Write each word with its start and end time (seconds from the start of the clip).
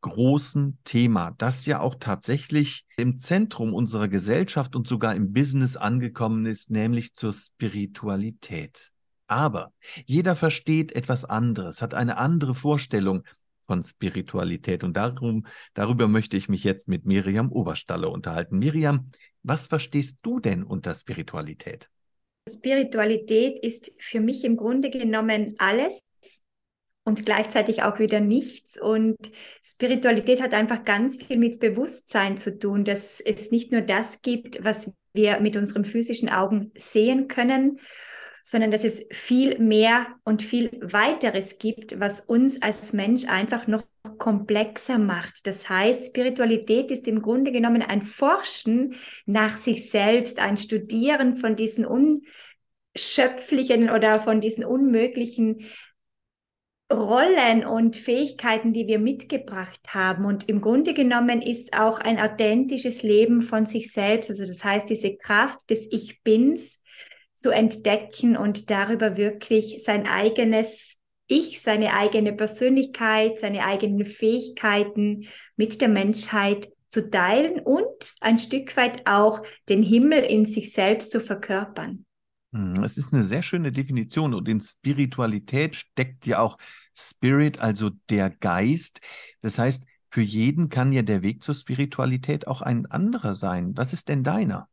großen 0.00 0.78
Thema, 0.84 1.34
das 1.38 1.66
ja 1.66 1.80
auch 1.80 1.96
tatsächlich 1.98 2.84
im 2.96 3.18
Zentrum 3.18 3.74
unserer 3.74 4.08
Gesellschaft 4.08 4.76
und 4.76 4.86
sogar 4.86 5.14
im 5.14 5.32
Business 5.32 5.76
angekommen 5.76 6.46
ist, 6.46 6.70
nämlich 6.70 7.14
zur 7.14 7.32
Spiritualität. 7.32 8.90
Aber 9.26 9.72
jeder 10.06 10.34
versteht 10.34 10.92
etwas 10.92 11.24
anderes, 11.24 11.82
hat 11.82 11.94
eine 11.94 12.16
andere 12.16 12.54
Vorstellung 12.54 13.24
von 13.66 13.82
Spiritualität. 13.84 14.82
Und 14.82 14.96
darum, 14.96 15.46
darüber 15.74 16.08
möchte 16.08 16.36
ich 16.36 16.48
mich 16.48 16.64
jetzt 16.64 16.88
mit 16.88 17.04
Miriam 17.04 17.52
Oberstalle 17.52 18.08
unterhalten. 18.08 18.58
Miriam, 18.58 19.10
was 19.42 19.66
verstehst 19.66 20.18
du 20.22 20.40
denn 20.40 20.64
unter 20.64 20.94
Spiritualität? 20.94 21.88
Spiritualität 22.48 23.58
ist 23.62 23.92
für 24.00 24.20
mich 24.20 24.44
im 24.44 24.56
Grunde 24.56 24.88
genommen 24.88 25.54
alles, 25.58 26.07
und 27.08 27.24
gleichzeitig 27.24 27.82
auch 27.82 27.98
wieder 27.98 28.20
nichts. 28.20 28.78
Und 28.80 29.16
Spiritualität 29.64 30.42
hat 30.42 30.52
einfach 30.52 30.84
ganz 30.84 31.16
viel 31.16 31.38
mit 31.38 31.58
Bewusstsein 31.58 32.36
zu 32.36 32.58
tun, 32.58 32.84
dass 32.84 33.20
es 33.20 33.50
nicht 33.50 33.72
nur 33.72 33.80
das 33.80 34.20
gibt, 34.20 34.62
was 34.62 34.92
wir 35.14 35.40
mit 35.40 35.56
unseren 35.56 35.86
physischen 35.86 36.28
Augen 36.28 36.70
sehen 36.76 37.26
können, 37.26 37.80
sondern 38.42 38.70
dass 38.70 38.84
es 38.84 39.08
viel 39.10 39.58
mehr 39.58 40.06
und 40.24 40.42
viel 40.42 40.70
weiteres 40.82 41.56
gibt, 41.58 41.98
was 41.98 42.20
uns 42.20 42.60
als 42.60 42.92
Mensch 42.92 43.24
einfach 43.26 43.66
noch 43.66 43.84
komplexer 44.18 44.98
macht. 44.98 45.46
Das 45.46 45.68
heißt, 45.68 46.08
Spiritualität 46.08 46.90
ist 46.90 47.08
im 47.08 47.22
Grunde 47.22 47.52
genommen 47.52 47.80
ein 47.80 48.02
Forschen 48.02 48.96
nach 49.24 49.56
sich 49.56 49.90
selbst, 49.90 50.40
ein 50.40 50.58
Studieren 50.58 51.36
von 51.36 51.56
diesen 51.56 51.86
unschöpflichen 52.94 53.88
oder 53.88 54.20
von 54.20 54.42
diesen 54.42 54.66
unmöglichen 54.66 55.64
Rollen 56.90 57.66
und 57.66 57.96
Fähigkeiten, 57.96 58.72
die 58.72 58.86
wir 58.86 58.98
mitgebracht 58.98 59.80
haben. 59.88 60.24
Und 60.24 60.48
im 60.48 60.60
Grunde 60.60 60.94
genommen 60.94 61.42
ist 61.42 61.78
auch 61.78 61.98
ein 62.00 62.18
authentisches 62.18 63.02
Leben 63.02 63.42
von 63.42 63.66
sich 63.66 63.92
selbst, 63.92 64.30
also 64.30 64.46
das 64.46 64.64
heißt, 64.64 64.88
diese 64.88 65.16
Kraft 65.16 65.68
des 65.68 65.86
Ich 65.90 66.22
Bins 66.22 66.80
zu 67.34 67.50
entdecken 67.50 68.36
und 68.36 68.70
darüber 68.70 69.16
wirklich 69.16 69.84
sein 69.84 70.06
eigenes 70.06 70.96
Ich, 71.26 71.60
seine 71.60 71.92
eigene 71.92 72.32
Persönlichkeit, 72.32 73.38
seine 73.38 73.64
eigenen 73.66 74.06
Fähigkeiten 74.06 75.28
mit 75.56 75.80
der 75.82 75.88
Menschheit 75.88 76.72
zu 76.88 77.10
teilen 77.10 77.60
und 77.60 78.14
ein 78.22 78.38
Stück 78.38 78.76
weit 78.78 79.06
auch 79.06 79.42
den 79.68 79.82
Himmel 79.82 80.20
in 80.20 80.46
sich 80.46 80.72
selbst 80.72 81.12
zu 81.12 81.20
verkörpern. 81.20 82.06
Hm, 82.52 82.82
es 82.82 82.96
ist 82.96 83.12
eine 83.12 83.24
sehr 83.24 83.42
schöne 83.42 83.72
Definition 83.72 84.34
und 84.34 84.48
in 84.48 84.60
Spiritualität 84.60 85.76
steckt 85.76 86.26
ja 86.26 86.38
auch 86.40 86.56
Spirit, 86.94 87.58
also 87.58 87.90
der 88.08 88.30
Geist. 88.30 89.00
Das 89.40 89.58
heißt, 89.58 89.84
für 90.10 90.22
jeden 90.22 90.68
kann 90.70 90.92
ja 90.92 91.02
der 91.02 91.22
Weg 91.22 91.42
zur 91.42 91.54
Spiritualität 91.54 92.46
auch 92.46 92.62
ein 92.62 92.86
anderer 92.86 93.34
sein. 93.34 93.76
Was 93.76 93.92
ist 93.92 94.08
denn 94.08 94.24
deiner? 94.24 94.68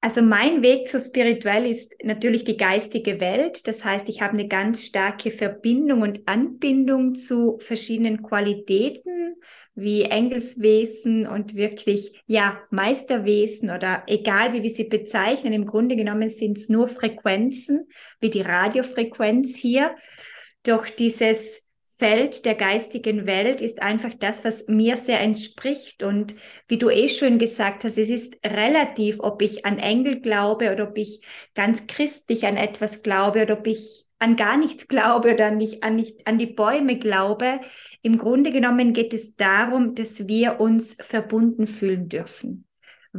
Also 0.00 0.22
mein 0.22 0.62
Weg 0.62 0.86
zur 0.86 1.00
Spirituell 1.00 1.66
ist 1.66 1.92
natürlich 2.04 2.44
die 2.44 2.56
geistige 2.56 3.20
Welt. 3.20 3.66
Das 3.66 3.84
heißt, 3.84 4.08
ich 4.08 4.22
habe 4.22 4.34
eine 4.34 4.46
ganz 4.46 4.84
starke 4.84 5.32
Verbindung 5.32 6.02
und 6.02 6.20
Anbindung 6.26 7.16
zu 7.16 7.58
verschiedenen 7.58 8.22
Qualitäten 8.22 9.34
wie 9.74 10.02
Engelswesen 10.02 11.26
und 11.26 11.56
wirklich, 11.56 12.22
ja, 12.26 12.60
Meisterwesen 12.70 13.70
oder 13.70 14.04
egal 14.06 14.52
wie 14.52 14.62
wir 14.62 14.70
sie 14.70 14.84
bezeichnen. 14.84 15.52
Im 15.52 15.66
Grunde 15.66 15.96
genommen 15.96 16.30
sind 16.30 16.58
es 16.58 16.68
nur 16.68 16.86
Frequenzen, 16.86 17.88
wie 18.20 18.30
die 18.30 18.42
Radiofrequenz 18.42 19.56
hier. 19.56 19.96
Doch 20.62 20.88
dieses 20.88 21.67
Feld 21.98 22.44
der 22.44 22.54
geistigen 22.54 23.26
Welt 23.26 23.60
ist 23.60 23.82
einfach 23.82 24.14
das, 24.14 24.44
was 24.44 24.68
mir 24.68 24.96
sehr 24.96 25.20
entspricht. 25.20 26.02
Und 26.04 26.36
wie 26.68 26.78
du 26.78 26.90
eh 26.90 27.08
schon 27.08 27.38
gesagt 27.38 27.82
hast, 27.82 27.98
es 27.98 28.08
ist 28.08 28.36
relativ, 28.46 29.18
ob 29.18 29.42
ich 29.42 29.66
an 29.66 29.78
Engel 29.78 30.20
glaube 30.20 30.72
oder 30.72 30.88
ob 30.88 30.96
ich 30.96 31.20
ganz 31.54 31.88
christlich 31.88 32.46
an 32.46 32.56
etwas 32.56 33.02
glaube 33.02 33.42
oder 33.42 33.58
ob 33.58 33.66
ich 33.66 34.04
an 34.20 34.36
gar 34.36 34.56
nichts 34.56 34.86
glaube 34.86 35.34
oder 35.34 35.50
nicht, 35.50 35.82
an, 35.82 35.96
nicht, 35.96 36.26
an 36.26 36.38
die 36.38 36.46
Bäume 36.46 36.98
glaube. 36.98 37.60
Im 38.02 38.16
Grunde 38.16 38.52
genommen 38.52 38.92
geht 38.92 39.12
es 39.12 39.34
darum, 39.34 39.94
dass 39.94 40.28
wir 40.28 40.60
uns 40.60 40.96
verbunden 41.00 41.66
fühlen 41.66 42.08
dürfen 42.08 42.67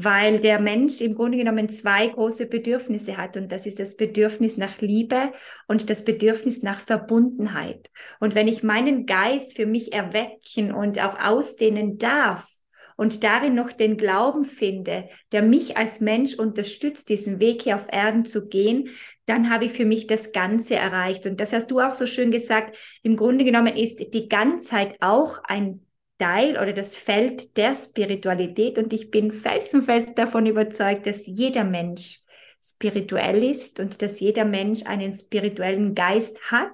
weil 0.04 0.40
der 0.40 0.60
Mensch 0.60 1.02
im 1.02 1.14
Grunde 1.14 1.38
genommen 1.38 1.68
zwei 1.68 2.08
große 2.08 2.48
Bedürfnisse 2.48 3.18
hat 3.18 3.36
und 3.36 3.52
das 3.52 3.66
ist 3.66 3.80
das 3.80 3.98
Bedürfnis 3.98 4.58
nach 4.58 4.80
Liebe 4.80 5.34
und 5.68 5.90
das 5.90 6.06
Bedürfnis 6.06 6.64
nach 6.64 6.80
Verbundenheit. 6.80 7.90
Und 8.20 8.34
wenn 8.34 8.48
ich 8.48 8.64
meinen 8.64 9.06
Geist 9.06 9.56
für 9.56 9.66
mich 9.66 9.92
erwecken 9.92 10.74
und 10.74 11.04
auch 11.04 11.20
ausdehnen 11.20 11.98
darf, 11.98 12.48
und 12.96 13.24
darin 13.24 13.56
noch 13.56 13.72
den 13.72 13.96
Glauben 13.96 14.44
finde, 14.44 15.08
der 15.32 15.42
mich 15.42 15.78
als 15.78 16.02
Mensch 16.02 16.36
unterstützt, 16.36 17.08
diesen 17.08 17.40
Weg 17.40 17.62
hier 17.62 17.78
auf 17.78 17.88
Erden 17.90 18.26
zu 18.26 18.50
gehen, 18.50 18.90
dann 19.26 19.50
habe 19.50 19.64
ich 19.64 19.72
für 19.72 19.86
mich 19.86 20.06
das 20.06 20.34
Ganze 20.34 20.76
erreicht. 20.76 21.26
Und 21.26 21.40
das 21.40 21.54
hast 21.54 21.72
du 21.72 21.80
auch 21.80 21.94
so 21.94 22.06
schön 22.06 22.30
gesagt. 22.30 22.76
Im 23.02 23.16
Grunde 23.16 23.46
genommen 23.46 23.78
ist 23.78 24.14
die 24.14 24.28
Ganzheit 24.28 24.98
auch 25.00 25.40
ein 25.46 25.86
Teil 26.20 26.58
oder 26.58 26.74
das 26.74 26.96
Feld 26.96 27.58
der 27.58 27.74
Spiritualität 27.76 28.78
und 28.78 28.94
ich 28.94 29.10
bin 29.10 29.32
felsenfest 29.32 30.18
davon 30.18 30.46
überzeugt, 30.46 31.08
dass 31.08 31.26
jeder 31.26 31.64
Mensch 31.64 32.20
spirituell 32.62 33.44
ist 33.44 33.80
und 33.80 34.02
dass 34.02 34.20
jeder 34.20 34.46
Mensch 34.46 34.86
einen 34.86 35.14
spirituellen 35.14 35.96
Geist 35.96 36.40
hat. 36.52 36.74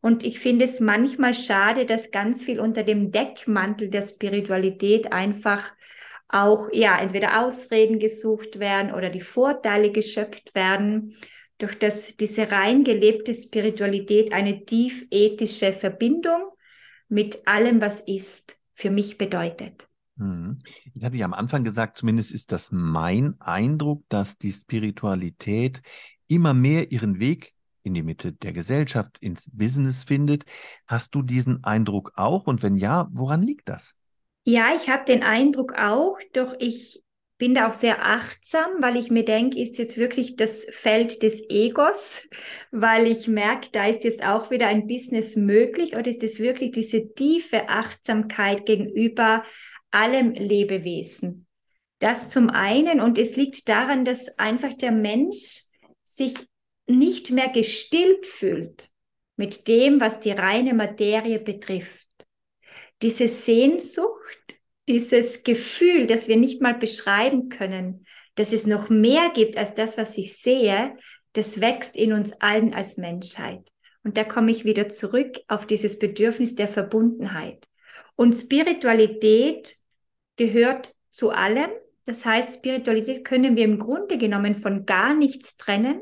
Und 0.00 0.24
ich 0.24 0.38
finde 0.38 0.64
es 0.64 0.80
manchmal 0.80 1.34
schade, 1.34 1.84
dass 1.84 2.12
ganz 2.12 2.44
viel 2.44 2.60
unter 2.60 2.84
dem 2.84 3.10
Deckmantel 3.10 3.90
der 3.90 4.02
Spiritualität 4.02 5.12
einfach 5.12 5.74
auch, 6.28 6.68
ja, 6.72 6.98
entweder 6.98 7.44
Ausreden 7.44 7.98
gesucht 7.98 8.60
werden 8.60 8.94
oder 8.94 9.10
die 9.10 9.20
Vorteile 9.20 9.90
geschöpft 9.90 10.54
werden, 10.54 11.16
durch 11.58 11.76
dass 11.76 12.16
diese 12.16 12.50
rein 12.52 12.84
gelebte 12.84 13.34
Spiritualität 13.34 14.32
eine 14.32 14.64
tief 14.64 15.06
ethische 15.10 15.72
Verbindung 15.72 16.52
mit 17.08 17.46
allem, 17.46 17.80
was 17.80 18.00
ist, 18.00 18.59
für 18.80 18.90
mich 18.90 19.18
bedeutet. 19.18 19.86
Mhm. 20.16 20.58
Ich 20.94 21.04
hatte 21.04 21.16
ja 21.16 21.24
am 21.24 21.34
Anfang 21.34 21.64
gesagt, 21.64 21.96
zumindest 21.96 22.32
ist 22.32 22.52
das 22.52 22.70
mein 22.72 23.40
Eindruck, 23.40 24.04
dass 24.08 24.38
die 24.38 24.52
Spiritualität 24.52 25.82
immer 26.26 26.54
mehr 26.54 26.92
ihren 26.92 27.20
Weg 27.20 27.54
in 27.82 27.94
die 27.94 28.02
Mitte 28.02 28.32
der 28.32 28.52
Gesellschaft, 28.52 29.16
ins 29.20 29.50
Business 29.52 30.04
findet. 30.04 30.44
Hast 30.86 31.14
du 31.14 31.22
diesen 31.22 31.64
Eindruck 31.64 32.12
auch? 32.16 32.46
Und 32.46 32.62
wenn 32.62 32.76
ja, 32.76 33.08
woran 33.12 33.42
liegt 33.42 33.68
das? 33.68 33.94
Ja, 34.44 34.68
ich 34.74 34.88
habe 34.88 35.04
den 35.04 35.22
Eindruck 35.22 35.74
auch, 35.78 36.18
doch 36.32 36.54
ich 36.58 37.02
bin 37.40 37.54
da 37.54 37.68
auch 37.68 37.72
sehr 37.72 38.04
achtsam, 38.04 38.70
weil 38.80 38.98
ich 38.98 39.10
mir 39.10 39.24
denke, 39.24 39.58
ist 39.58 39.78
jetzt 39.78 39.96
wirklich 39.96 40.36
das 40.36 40.66
Feld 40.70 41.22
des 41.22 41.42
Egos, 41.48 42.22
weil 42.70 43.06
ich 43.06 43.28
merke, 43.28 43.70
da 43.72 43.86
ist 43.86 44.04
jetzt 44.04 44.22
auch 44.22 44.50
wieder 44.50 44.68
ein 44.68 44.86
Business 44.86 45.36
möglich 45.36 45.96
oder 45.96 46.06
ist 46.06 46.22
es 46.22 46.38
wirklich 46.38 46.70
diese 46.72 47.14
tiefe 47.14 47.70
Achtsamkeit 47.70 48.66
gegenüber 48.66 49.42
allem 49.90 50.32
Lebewesen? 50.32 51.46
Das 51.98 52.28
zum 52.28 52.50
einen 52.50 53.00
und 53.00 53.16
es 53.16 53.36
liegt 53.36 53.70
daran, 53.70 54.04
dass 54.04 54.38
einfach 54.38 54.74
der 54.74 54.92
Mensch 54.92 55.62
sich 56.04 56.34
nicht 56.86 57.30
mehr 57.30 57.48
gestillt 57.48 58.26
fühlt 58.26 58.90
mit 59.36 59.66
dem, 59.66 59.98
was 59.98 60.20
die 60.20 60.32
reine 60.32 60.74
Materie 60.74 61.38
betrifft. 61.38 62.06
Diese 63.00 63.28
Sehnsucht 63.28 64.59
dieses 64.90 65.44
Gefühl, 65.44 66.06
das 66.06 66.26
wir 66.26 66.36
nicht 66.36 66.60
mal 66.60 66.74
beschreiben 66.74 67.48
können, 67.48 68.04
dass 68.34 68.52
es 68.52 68.66
noch 68.66 68.88
mehr 68.88 69.30
gibt 69.32 69.56
als 69.56 69.74
das, 69.74 69.96
was 69.96 70.18
ich 70.18 70.36
sehe, 70.36 70.96
das 71.32 71.60
wächst 71.60 71.96
in 71.96 72.12
uns 72.12 72.32
allen 72.40 72.74
als 72.74 72.96
Menschheit. 72.96 73.70
Und 74.02 74.16
da 74.16 74.24
komme 74.24 74.50
ich 74.50 74.64
wieder 74.64 74.88
zurück 74.88 75.36
auf 75.46 75.64
dieses 75.64 75.98
Bedürfnis 75.98 76.56
der 76.56 76.66
Verbundenheit. 76.66 77.66
Und 78.16 78.32
Spiritualität 78.32 79.76
gehört 80.36 80.92
zu 81.10 81.30
allem. 81.30 81.70
Das 82.06 82.24
heißt, 82.24 82.56
Spiritualität 82.56 83.24
können 83.24 83.56
wir 83.56 83.64
im 83.64 83.78
Grunde 83.78 84.18
genommen 84.18 84.56
von 84.56 84.86
gar 84.86 85.14
nichts 85.14 85.56
trennen. 85.56 86.00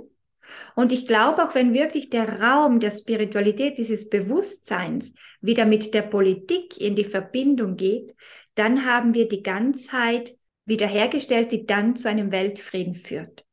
Und 0.74 0.92
ich 0.92 1.06
glaube, 1.06 1.44
auch 1.44 1.54
wenn 1.54 1.74
wirklich 1.74 2.10
der 2.10 2.40
Raum 2.40 2.80
der 2.80 2.90
Spiritualität, 2.90 3.78
dieses 3.78 4.08
Bewusstseins 4.08 5.12
wieder 5.40 5.64
mit 5.64 5.94
der 5.94 6.02
Politik 6.02 6.80
in 6.80 6.96
die 6.96 7.04
Verbindung 7.04 7.76
geht, 7.76 8.14
dann 8.54 8.84
haben 8.84 9.14
wir 9.14 9.28
die 9.28 9.42
Ganzheit 9.42 10.34
wiederhergestellt, 10.64 11.52
die 11.52 11.66
dann 11.66 11.96
zu 11.96 12.08
einem 12.08 12.30
Weltfrieden 12.30 12.94
führt. 12.94 13.44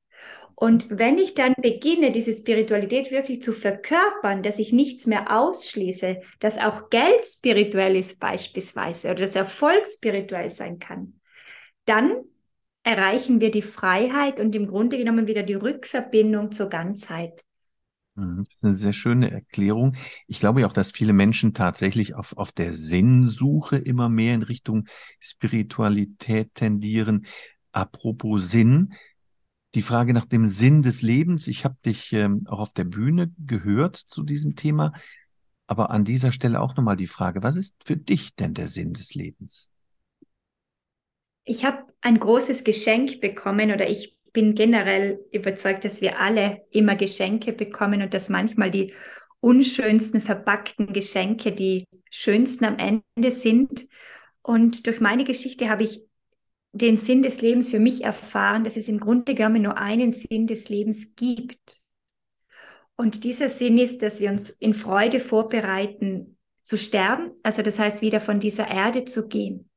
Und 0.56 0.88
wenn 0.90 1.18
ich 1.18 1.34
dann 1.34 1.54
beginne, 1.58 2.12
diese 2.12 2.32
Spiritualität 2.32 3.12
wirklich 3.12 3.42
zu 3.42 3.52
verkörpern, 3.52 4.42
dass 4.42 4.58
ich 4.58 4.72
nichts 4.72 5.06
mehr 5.06 5.38
ausschließe, 5.38 6.22
dass 6.40 6.58
auch 6.58 6.90
Geld 6.90 7.26
spirituell 7.26 7.98
ist 7.98 8.20
beispielsweise 8.20 9.10
oder 9.10 9.22
dass 9.22 9.36
Erfolg 9.36 9.86
spirituell 9.86 10.50
sein 10.50 10.80
kann, 10.80 11.20
dann 11.84 12.24
erreichen 12.86 13.42
wir 13.42 13.52
die 13.52 13.64
Freiheit 13.64 14.40
und 14.40 14.56
im 14.56 14.68
Grunde 14.68 14.98
genommen 14.98 15.28
wieder 15.28 15.44
die 15.44 15.56
Rückverbindung 15.56 16.52
zur 16.52 16.70
Ganzheit. 16.70 17.44
Mhm, 18.16 18.46
das 18.46 18.58
ist 18.58 18.64
eine 18.64 18.74
sehr 18.74 18.94
schöne 18.94 19.32
Erklärung. 19.32 19.96
Ich 20.28 20.40
glaube 20.40 20.62
ja 20.62 20.68
auch, 20.68 20.74
dass 20.74 20.92
viele 20.92 21.12
Menschen 21.12 21.54
tatsächlich 21.54 22.16
auf, 22.16 22.38
auf 22.38 22.52
der 22.52 22.74
Sinnsuche 22.74 23.78
immer 23.78 24.08
mehr 24.08 24.36
in 24.36 24.44
Richtung 24.44 24.88
Spiritualität 25.20 26.54
tendieren. 26.54 27.26
Apropos 27.72 28.50
Sinn, 28.52 28.94
die 29.74 29.82
Frage 29.82 30.14
nach 30.14 30.26
dem 30.26 30.48
Sinn 30.48 30.84
des 30.84 31.02
Lebens. 31.02 31.48
Ich 31.48 31.66
habe 31.66 31.76
dich 31.86 32.14
ähm, 32.14 32.46
auch 32.48 32.60
auf 32.60 32.72
der 32.72 32.86
Bühne 32.86 33.34
gehört 33.46 33.98
zu 33.98 34.24
diesem 34.24 34.56
Thema. 34.56 34.94
Aber 35.68 35.90
an 35.90 36.06
dieser 36.06 36.32
Stelle 36.32 36.62
auch 36.62 36.76
nochmal 36.76 36.96
die 36.96 37.08
Frage, 37.08 37.42
was 37.42 37.56
ist 37.56 37.76
für 37.84 37.98
dich 37.98 38.36
denn 38.36 38.54
der 38.54 38.68
Sinn 38.68 38.94
des 38.94 39.16
Lebens? 39.16 39.70
Ich 41.46 41.64
habe 41.64 41.86
ein 42.02 42.20
großes 42.20 42.64
Geschenk 42.64 43.22
bekommen 43.22 43.72
oder 43.72 43.88
ich 43.90 44.18
bin 44.34 44.56
generell 44.56 45.24
überzeugt, 45.32 45.86
dass 45.86 46.02
wir 46.02 46.20
alle 46.20 46.66
immer 46.72 46.96
Geschenke 46.96 47.54
bekommen 47.54 48.02
und 48.02 48.14
dass 48.14 48.30
manchmal 48.30 48.70
die 48.70 48.94
unschönsten 49.40 50.22
verpackten 50.22 50.92
Geschenke 50.92 51.52
die 51.52 51.86
schönsten 52.10 52.66
am 52.66 52.78
Ende 52.78 53.32
sind. 53.32 53.88
Und 54.42 54.88
durch 54.88 55.00
meine 55.00 55.24
Geschichte 55.24 55.70
habe 55.70 55.84
ich 55.84 56.04
den 56.74 56.98
Sinn 56.98 57.22
des 57.22 57.42
Lebens 57.42 57.70
für 57.70 57.80
mich 57.80 58.04
erfahren, 58.04 58.64
dass 58.64 58.76
es 58.76 58.90
im 58.90 59.00
Grunde 59.00 59.34
genommen 59.34 59.62
nur 59.62 59.78
einen 59.78 60.12
Sinn 60.12 60.48
des 60.48 60.68
Lebens 60.68 61.16
gibt. 61.16 61.80
Und 62.98 63.24
dieser 63.24 63.50
Sinn 63.50 63.78
ist, 63.78 64.02
dass 64.02 64.20
wir 64.20 64.32
uns 64.32 64.50
in 64.50 64.74
Freude 64.74 65.20
vorbereiten 65.20 66.38
zu 66.64 66.78
sterben, 66.78 67.32
also 67.44 67.62
das 67.62 67.80
heißt 67.80 68.02
wieder 68.02 68.20
von 68.20 68.40
dieser 68.40 68.68
Erde 68.68 69.06
zu 69.06 69.28
gehen. 69.28 69.70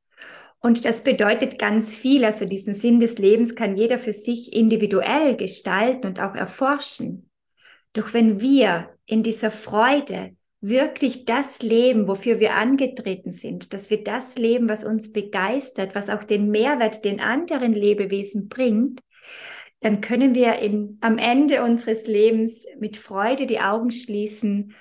Und 0.61 0.83
das 0.83 1.03
bedeutet 1.03 1.57
ganz 1.57 1.93
viel, 1.93 2.25
also 2.25 2.45
diesen 2.45 2.73
Sinn 2.73 2.99
des 2.99 3.17
Lebens 3.17 3.55
kann 3.55 3.77
jeder 3.77 3.97
für 3.97 4.11
sich 4.11 4.53
individuell 4.53 5.37
gestalten 5.37 6.07
und 6.07 6.21
auch 6.21 6.35
erforschen. 6.35 7.29
Doch 7.93 8.13
wenn 8.13 8.41
wir 8.41 8.89
in 9.05 9.23
dieser 9.23 9.51
Freude 9.51 10.35
wirklich 10.61 11.23
das 11.23 11.61
leben, 11.61 12.07
wofür 12.07 12.39
wir 12.39 12.55
angetreten 12.55 13.31
sind, 13.31 13.73
dass 13.73 13.89
wir 13.89 14.03
das 14.03 14.37
leben, 14.37 14.67
was 14.67 14.83
uns 14.83 15.13
begeistert, 15.13 15.95
was 15.95 16.09
auch 16.09 16.25
den 16.25 16.51
Mehrwert 16.51 17.05
den 17.05 17.21
anderen 17.21 17.73
Lebewesen 17.73 18.49
bringt, 18.49 18.99
dann 19.79 20.01
können 20.01 20.35
wir 20.35 20.59
in, 20.59 20.97
am 20.99 21.17
Ende 21.17 21.63
unseres 21.63 22.05
Lebens 22.05 22.65
mit 22.77 22.97
Freude 22.97 23.47
die 23.47 23.61
Augen 23.61 23.91
schließen 23.91 24.75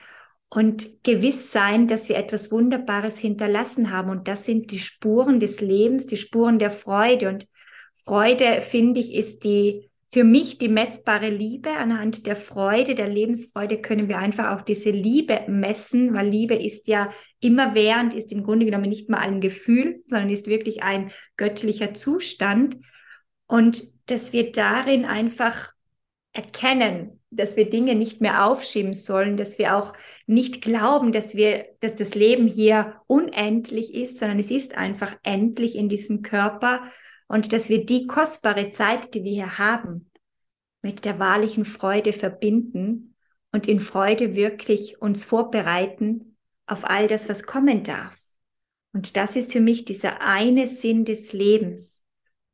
und 0.50 1.02
gewiss 1.02 1.52
sein, 1.52 1.88
dass 1.88 2.08
wir 2.08 2.16
etwas 2.16 2.50
Wunderbares 2.50 3.18
hinterlassen 3.18 3.90
haben. 3.90 4.10
Und 4.10 4.28
das 4.28 4.44
sind 4.44 4.70
die 4.70 4.78
Spuren 4.78 5.40
des 5.40 5.60
Lebens, 5.60 6.06
die 6.06 6.16
Spuren 6.16 6.58
der 6.58 6.70
Freude. 6.70 7.28
Und 7.28 7.46
Freude, 7.94 8.60
finde 8.60 9.00
ich, 9.00 9.14
ist 9.14 9.44
die 9.44 9.90
für 10.10 10.24
mich 10.24 10.56
die 10.56 10.68
messbare 10.68 11.28
Liebe. 11.28 11.70
Anhand 11.70 12.26
der 12.26 12.36
Freude, 12.36 12.94
der 12.94 13.08
Lebensfreude 13.08 13.82
können 13.82 14.08
wir 14.08 14.18
einfach 14.18 14.56
auch 14.56 14.62
diese 14.62 14.90
Liebe 14.90 15.42
messen, 15.48 16.14
weil 16.14 16.28
Liebe 16.28 16.54
ist 16.54 16.88
ja 16.88 17.12
immerwährend, 17.40 18.14
ist 18.14 18.32
im 18.32 18.42
Grunde 18.42 18.64
genommen 18.64 18.88
nicht 18.88 19.10
mal 19.10 19.18
ein 19.18 19.42
Gefühl, 19.42 20.02
sondern 20.06 20.30
ist 20.30 20.46
wirklich 20.46 20.82
ein 20.82 21.10
göttlicher 21.36 21.92
Zustand. 21.92 22.76
Und 23.46 23.82
dass 24.10 24.32
wir 24.32 24.50
darin 24.52 25.04
einfach 25.04 25.72
erkennen, 26.32 27.17
dass 27.30 27.56
wir 27.56 27.68
Dinge 27.68 27.94
nicht 27.94 28.20
mehr 28.20 28.46
aufschieben 28.46 28.94
sollen, 28.94 29.36
dass 29.36 29.58
wir 29.58 29.76
auch 29.76 29.92
nicht 30.26 30.62
glauben, 30.62 31.12
dass 31.12 31.34
wir, 31.34 31.66
dass 31.80 31.94
das 31.94 32.14
Leben 32.14 32.46
hier 32.46 33.00
unendlich 33.06 33.94
ist, 33.94 34.18
sondern 34.18 34.38
es 34.38 34.50
ist 34.50 34.76
einfach 34.76 35.14
endlich 35.22 35.76
in 35.76 35.88
diesem 35.88 36.22
Körper 36.22 36.82
und 37.26 37.52
dass 37.52 37.68
wir 37.68 37.84
die 37.84 38.06
kostbare 38.06 38.70
Zeit, 38.70 39.14
die 39.14 39.24
wir 39.24 39.32
hier 39.32 39.58
haben, 39.58 40.10
mit 40.82 41.04
der 41.04 41.18
wahrlichen 41.18 41.64
Freude 41.64 42.12
verbinden 42.12 43.14
und 43.52 43.68
in 43.68 43.80
Freude 43.80 44.34
wirklich 44.34 45.00
uns 45.02 45.24
vorbereiten 45.24 46.36
auf 46.66 46.84
all 46.84 47.08
das, 47.08 47.28
was 47.28 47.44
kommen 47.44 47.82
darf. 47.82 48.18
Und 48.92 49.16
das 49.16 49.36
ist 49.36 49.52
für 49.52 49.60
mich 49.60 49.84
dieser 49.84 50.22
eine 50.22 50.66
Sinn 50.66 51.04
des 51.04 51.32
Lebens. 51.32 52.04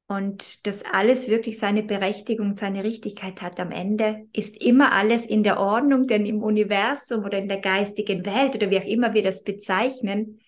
Und 0.06 0.66
dass 0.66 0.84
alles 0.84 1.28
wirklich 1.28 1.58
seine 1.58 1.82
Berechtigung, 1.82 2.56
seine 2.56 2.84
Richtigkeit 2.84 3.40
hat 3.40 3.58
am 3.58 3.70
Ende, 3.70 4.26
ist 4.32 4.56
immer 4.62 4.92
alles 4.92 5.24
in 5.24 5.42
der 5.42 5.58
Ordnung, 5.58 6.06
denn 6.06 6.26
im 6.26 6.42
Universum 6.42 7.24
oder 7.24 7.38
in 7.38 7.48
der 7.48 7.60
geistigen 7.60 8.26
Welt 8.26 8.54
oder 8.54 8.70
wie 8.70 8.78
auch 8.78 8.84
immer 8.84 9.14
wir 9.14 9.22
das 9.22 9.44
bezeichnen, 9.44 10.40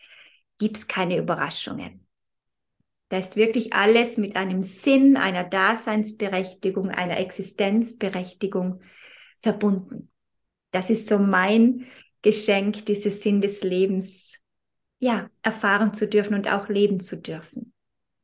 gibt 0.58 0.76
es 0.76 0.88
keine 0.88 1.16
Überraschungen. 1.16 2.06
Da 3.08 3.18
ist 3.18 3.36
wirklich 3.36 3.72
alles 3.72 4.18
mit 4.18 4.36
einem 4.36 4.62
Sinn, 4.62 5.16
einer 5.16 5.44
Daseinsberechtigung, 5.44 6.90
einer 6.90 7.18
Existenzberechtigung 7.18 8.80
verbunden. 9.38 10.10
Das 10.70 10.90
ist 10.90 11.08
so 11.08 11.18
mein 11.18 11.86
Geschenk, 12.22 12.84
dieses 12.86 13.22
Sinn 13.22 13.40
des 13.40 13.62
Lebens, 13.62 14.38
ja, 14.98 15.30
erfahren 15.42 15.94
zu 15.94 16.08
dürfen 16.08 16.34
und 16.34 16.48
auch 16.52 16.68
leben 16.68 17.00
zu 17.00 17.16
dürfen. 17.16 17.72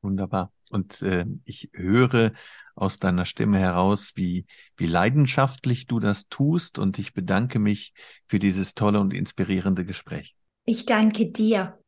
Wunderbar. 0.01 0.53
Und 0.73 1.03
äh, 1.03 1.27
ich 1.45 1.71
höre 1.73 2.33
aus 2.75 2.99
deiner 2.99 3.27
Stimme 3.27 3.59
heraus, 3.59 4.13
wie, 4.15 4.47
wie 4.77 4.87
leidenschaftlich 4.87 5.87
du 5.87 6.01
das 6.01 6.29
tust. 6.29 6.79
Und 6.79 6.99
ich 6.99 7.13
bedanke 7.13 7.59
mich 7.59 7.93
für 8.27 8.39
dieses 8.39 8.75
tolle 8.75 9.01
und 9.01 9.13
inspirierende 9.13 9.85
Gespräch. 9.85 10.35
Ich 10.65 10.87
danke 10.87 11.27
dir. 11.27 11.79